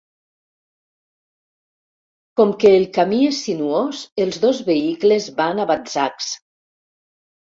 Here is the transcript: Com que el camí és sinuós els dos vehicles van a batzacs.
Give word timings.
Com 2.41 2.53
que 2.63 2.71
el 2.77 2.85
camí 2.95 3.19
és 3.25 3.41
sinuós 3.49 3.99
els 4.25 4.39
dos 4.47 4.63
vehicles 4.71 5.29
van 5.43 5.61
a 5.65 5.69
batzacs. 5.73 6.31